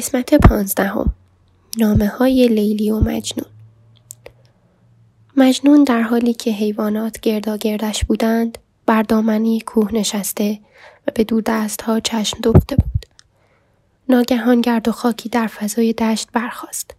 [0.00, 1.14] قسمت پانزدهم
[1.78, 3.50] نامه های لیلی و مجنون
[5.36, 10.58] مجنون در حالی که حیوانات گرداگردش بودند بر دامنی کوه نشسته
[11.06, 13.06] و به دور دست ها چشم دوخته بود.
[14.08, 16.96] ناگهان گرد و خاکی در فضای دشت برخاست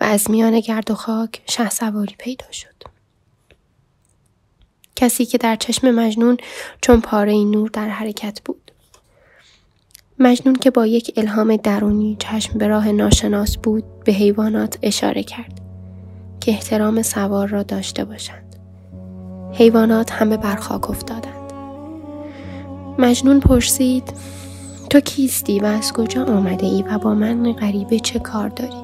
[0.00, 2.82] و از میان گرد و خاک شه سواری پیدا شد.
[4.96, 6.36] کسی که در چشم مجنون
[6.80, 8.61] چون پاره نور در حرکت بود.
[10.22, 15.60] مجنون که با یک الهام درونی چشم به راه ناشناس بود به حیوانات اشاره کرد
[16.40, 18.56] که احترام سوار را داشته باشند.
[19.52, 21.52] حیوانات همه بر خاک افتادند.
[22.98, 24.12] مجنون پرسید
[24.90, 28.82] تو کیستی و از کجا آمده ای و با من غریبه چه کار داری؟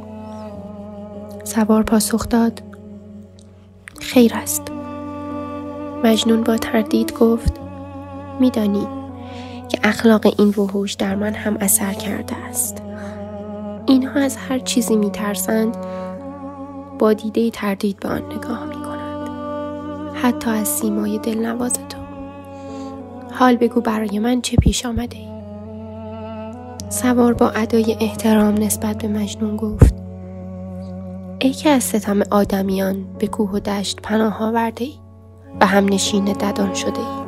[1.44, 2.62] سوار پاسخ داد
[4.00, 4.62] خیر است.
[6.04, 7.52] مجنون با تردید گفت
[8.40, 8.97] میدانی
[9.68, 12.82] که اخلاق این وحوش در من هم اثر کرده است
[13.86, 15.76] اینها از هر چیزی میترسند
[16.98, 19.28] با دیده تردید به آن نگاه می کنند.
[20.14, 21.98] حتی از سیمای دلنواز تو
[23.32, 25.28] حال بگو برای من چه پیش آمده ای؟
[26.88, 29.94] سوار با ادای احترام نسبت به مجنون گفت
[31.38, 34.94] ای که از ستم آدمیان به کوه و دشت پناه آورده ای
[35.60, 37.27] و هم نشین ددان شده ای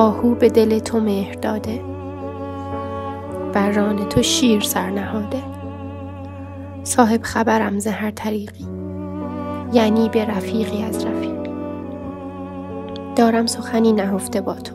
[0.00, 1.80] آهو به دل تو مهر داده
[3.52, 5.42] بر ران تو شیر سر نهاده.
[6.84, 8.66] صاحب خبرم ز هر طریقی
[9.72, 11.50] یعنی به رفیقی از رفیقی
[13.16, 14.74] دارم سخنی نهفته با تو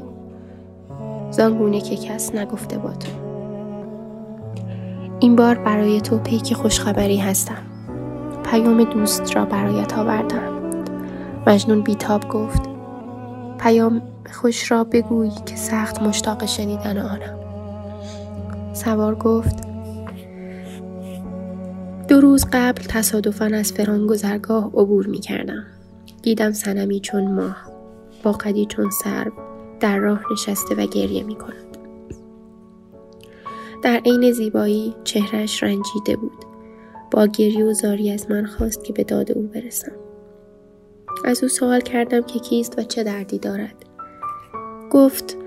[1.31, 3.11] زانگونه که کس نگفته با تو.
[5.19, 7.63] این بار برای تو پیک خوشخبری هستم
[8.51, 10.53] پیام دوست را برایت آوردم.
[11.47, 12.74] مجنون بیتاب گفت
[13.59, 14.01] پیام
[14.33, 17.39] خوش را بگوی که سخت مشتاق شنیدن آنم
[18.73, 19.65] سوار گفت
[22.07, 25.65] دو روز قبل تصادفا از فران گذرگاه عبور می کردم.
[26.21, 27.57] دیدم سنمی چون ماه
[28.23, 29.31] با قدی چون سرب
[29.79, 31.77] در راه نشسته و گریه می کند.
[33.83, 36.45] در عین زیبایی چهرش رنجیده بود.
[37.11, 40.04] با گریه و زاری از من خواست که به داد او برسم.
[41.25, 43.75] از او سوال کردم که کیست و چه دردی دارد.
[44.91, 45.37] گفت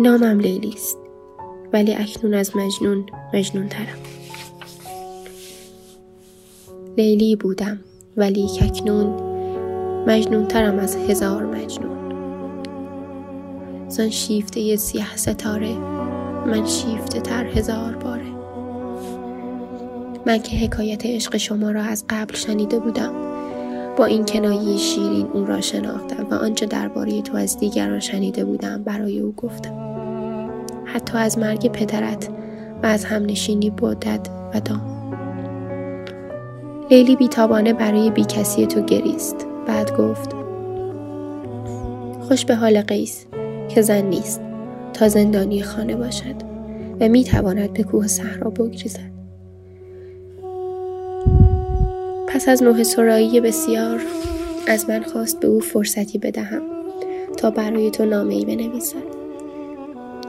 [0.00, 0.98] نامم لیلی است
[1.72, 3.98] ولی اکنون از مجنون مجنون ترم
[6.96, 7.80] لیلی بودم
[8.16, 9.06] ولی اکنون
[10.06, 12.00] مجنون ترم از هزار مجنون.
[13.88, 15.74] زن شیفته سیاه ستاره
[16.46, 18.30] من شیفته تر هزار باره.
[20.26, 23.12] من که حکایت عشق شما را از قبل شنیده بودم
[24.00, 28.82] با این کنایه شیرین او را شناختم و آنچه درباره تو از دیگران شنیده بودم
[28.82, 29.74] برای او گفتم.
[30.84, 32.28] حتی از مرگ پدرت
[32.82, 34.82] و از همنشینی بودت و دام.
[36.90, 39.46] لیلی بیتابانه برای بیکسی تو گریست.
[39.66, 40.32] بعد گفت
[42.20, 43.26] خوش به حال قیس
[43.68, 44.40] که زن نیست
[44.92, 46.36] تا زندانی خانه باشد
[47.00, 49.09] و می تواند به کوه صحرا بگریزد.
[52.40, 54.00] پس از نوه سرایی بسیار
[54.66, 56.62] از من خواست به او فرصتی بدهم
[57.36, 58.96] تا برای تو نامه ای بنویسد.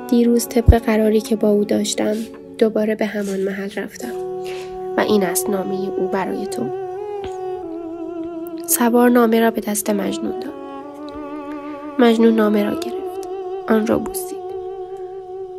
[0.10, 2.16] دیروز طبق قراری که با او داشتم
[2.58, 4.14] دوباره به همان محل رفتم
[4.98, 6.70] و این است نامه او برای تو.
[8.68, 10.54] سوار نامه را به دست مجنون داد.
[12.00, 13.28] مجنون نامه را گرفت.
[13.68, 14.42] آن را بوسید.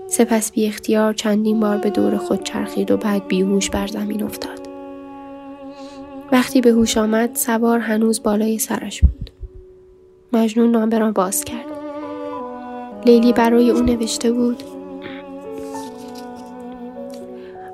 [0.09, 4.62] سپس بی اختیار چندین بار به دور خود چرخید و بعد بیهوش بر زمین افتاد.
[6.33, 9.31] وقتی به هوش آمد سوار هنوز بالای سرش بود.
[10.33, 11.67] مجنون نامه را باز کرد.
[13.07, 14.63] لیلی برای او نوشته بود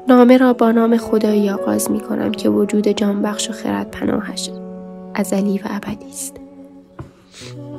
[0.08, 4.50] نامه را با نام خدایی آغاز می کنم که وجود جانبخش و خرد پناهش
[5.14, 6.36] ازلی و ابدی است.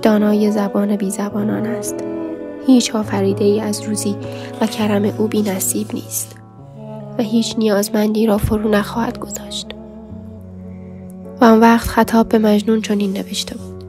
[0.02, 1.96] دانای زبان بی زبانان است.
[2.68, 4.16] هیچ آفریده ای از روزی
[4.62, 6.36] و کرم او بی نصیب نیست
[7.18, 9.79] و هیچ نیازمندی را فرو نخواهد گذاشت.
[11.42, 13.84] و آن وقت خطاب به مجنون چنین نوشته بود.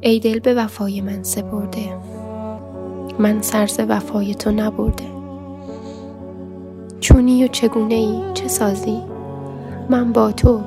[0.00, 1.96] ای دل به وفای من سپرده.
[3.18, 5.04] من سرز وفای تو نبرده.
[7.00, 9.02] چونی و چگونه ای؟ چه سازی؟
[9.90, 10.60] من با تو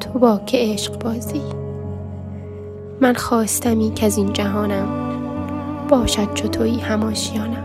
[0.00, 1.42] تو با که عشق بازی؟
[3.00, 4.88] من خواستمی که از این جهانم
[5.88, 7.64] باشد چو تویی هماشیانم.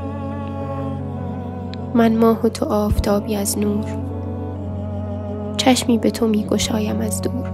[1.94, 4.11] من ماه و تو آفتابی از نور
[5.58, 7.50] چشمی به تو می گشایم از دور.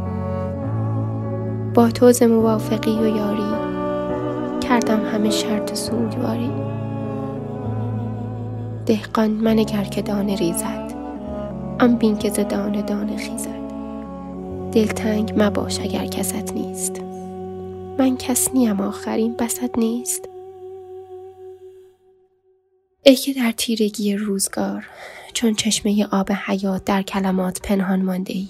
[1.73, 3.67] با توز موافقی و یاری
[4.61, 6.51] کردم همه شرط سوگواری.
[8.85, 10.93] دهقان من اگر که دانه ریزد
[11.79, 13.67] آن بین که ز دانه دانه خیزد.
[14.71, 17.01] دلتنگ مباش اگر کست نیست.
[17.99, 20.29] من کس نیم آخرین بسد نیست.
[23.03, 24.87] ای که در تیرگی روزگار
[25.37, 28.47] چون چشمه آب حیات در کلمات پنهان مانده ای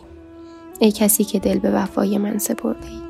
[0.79, 3.01] ای کسی که دل به وفای من سپرده ای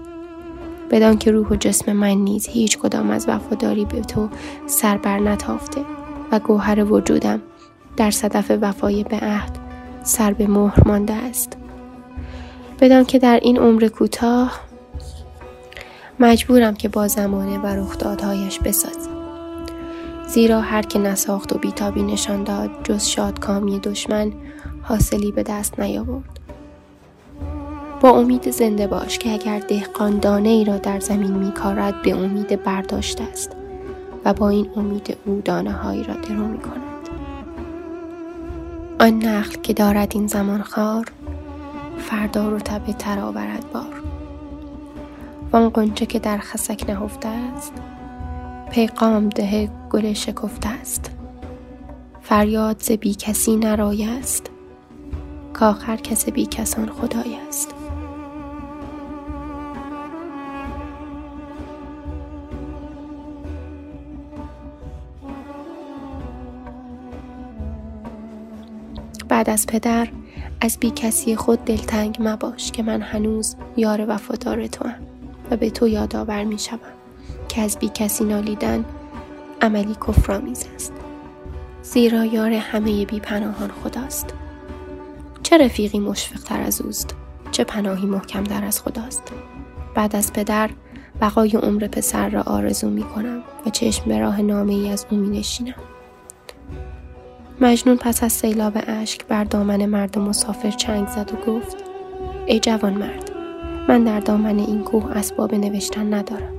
[0.91, 4.29] بدان که روح و جسم من نیز هیچ کدام از وفاداری به تو
[4.67, 5.81] سر بر نتافته
[6.31, 7.41] و گوهر وجودم
[7.97, 9.57] در صدف وفای به عهد
[10.03, 11.57] سر به مهر مانده است.
[12.79, 14.59] بدان که در این عمر کوتاه
[16.19, 19.06] مجبورم که با زمانه و رخدادهایش بسازم
[20.27, 24.31] زیرا هر که نساخت و بیتابی نشان داد جز شادکامی دشمن
[24.81, 26.39] حاصلی به دست نیاورد
[28.01, 32.63] با امید زنده باش که اگر دهقان دانه ای را در زمین میکارد به امید
[32.63, 33.51] برداشته است
[34.25, 36.81] و با این امید او دانه هایی را درو می کند.
[38.99, 41.11] آن نخل که دارد این زمان خار
[41.97, 44.03] فردا رتبه تر آورد بار
[45.51, 47.73] وان قنچه که در خسک نهفته است
[48.71, 51.11] پیغام ده گل شکفته است.
[52.21, 54.51] فریاد ز بی کسی نرای است.
[55.53, 57.73] کاخر کس بی کسان خدای است.
[69.29, 70.07] بعد از پدر
[70.61, 75.07] از بی کسی خود دلتنگ مباش که من هنوز یار وفادار تو هم
[75.51, 77.06] و به تو یادآور می شوم.
[77.57, 78.85] که از بی کسی نالیدن
[79.61, 80.93] عملی کفرآمیز است.
[81.81, 84.33] زیرا یار همه بی پناهان خداست.
[85.43, 87.15] چه رفیقی مشفق تر از اوست
[87.51, 89.23] چه پناهی محکم در از خداست.
[89.95, 90.69] بعد از پدر
[91.21, 95.17] بقای عمر پسر را آرزو می کنم و چشم به راه نامه ای از او
[95.17, 95.75] می نشینم.
[97.61, 101.77] مجنون پس از سیلاب اشک بر دامن مرد مسافر چنگ زد و گفت
[102.45, 103.31] ای جوان مرد
[103.87, 106.56] من در دامن این کوه اسباب نوشتن ندارم.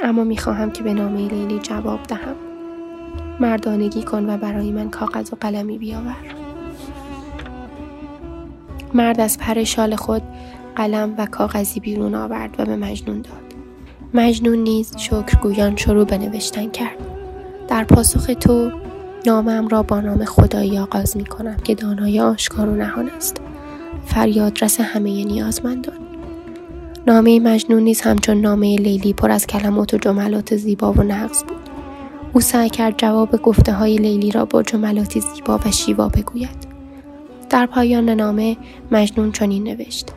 [0.00, 2.34] اما می‌خواهم که به نامه لیلی جواب دهم.
[3.40, 6.16] مردانگی کن و برای من کاغذ و قلمی بیاور.
[8.94, 10.22] مرد از پر شال خود
[10.76, 13.42] قلم و کاغذی بیرون آورد و به مجنون داد.
[14.14, 16.96] مجنون نیز شکرگویان شروع به نوشتن کرد.
[17.68, 18.70] در پاسخ تو
[19.26, 23.40] نامم را با نام خدایی آغاز می کنم که دانای آشکار و نهان است.
[24.06, 26.05] فریاد رس همه نیازمندان.
[27.08, 31.70] نامه مجنون نیز همچون نامه لیلی پر از کلمات و جملات زیبا و نقص بود.
[32.32, 36.66] او سعی کرد جواب گفته های لیلی را با جملاتی زیبا و شیوا بگوید.
[37.50, 38.56] در پایان نامه
[38.90, 40.12] مجنون چنین نوشت.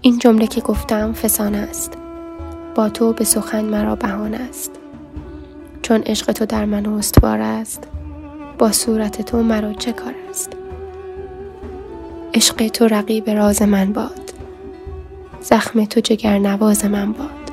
[0.00, 1.92] این جمله که گفتم فسانه است.
[2.74, 4.70] با تو به سخن مرا بهانه است.
[5.82, 7.88] چون عشق تو در من استوار است
[8.58, 10.52] با صورت تو مرا چه کار است؟
[12.34, 14.23] عشق تو رقیب راز من باد.
[15.44, 17.52] زخم تو جگر نواز من باد.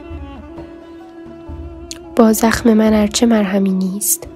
[2.16, 4.28] با زخم من ارچه مرهمی نیست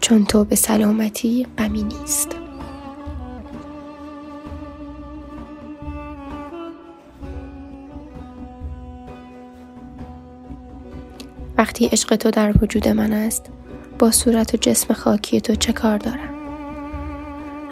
[0.00, 2.28] چون تو به سلامتی غمی نیست.
[11.58, 13.50] وقتی عشق تو در وجود من است
[13.98, 16.34] با صورت و جسم خاکی تو چه کار دارم؟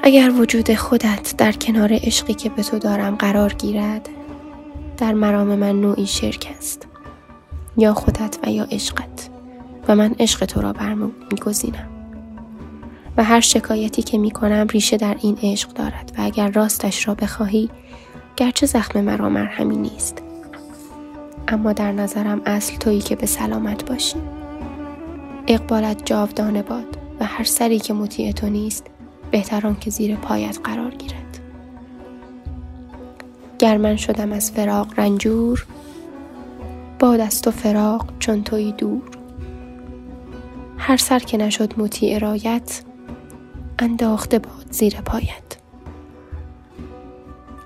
[0.02, 4.08] اگر وجود خودت در کنار عشقی که به تو دارم قرار گیرد
[4.96, 6.86] در مرام من نوعی شرک است.
[7.76, 9.30] یا خودت و یا عشقت.
[9.88, 11.88] و من عشق تو را برمیگزینم
[13.16, 17.14] و هر شکایتی که می کنم ریشه در این عشق دارد و اگر راستش را
[17.14, 17.70] بخواهی
[18.36, 20.22] گرچه زخم مرا مرهمی نیست.
[21.48, 24.16] اما در نظرم اصل تویی که به سلامت باشی.
[25.46, 28.86] اقبالت جاودانه باد و هر سری که مطیع تو نیست
[29.30, 31.23] بهتران که زیر پایت قرار گیرد.
[33.64, 35.66] گر من شدم از فراق رنجور
[36.98, 39.02] باد از تو فراق چون توی دور.
[40.78, 42.82] هر سر که نشد مطیع رایت
[43.78, 45.56] انداخته باد زیر پایت.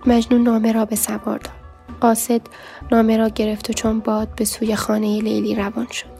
[0.06, 1.50] مجنون نامه را به سوار داد
[2.00, 2.40] قاصد
[2.92, 6.18] نامه را گرفت و چون باد به سوی خانه لیلی روان شد.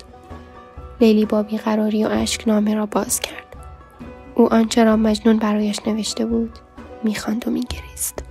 [1.01, 3.57] لیلی با بیقراری و اشک نامه را باز کرد.
[4.35, 6.59] او آنچه را مجنون برایش نوشته بود
[7.05, 8.28] می‌خواند و میگریست.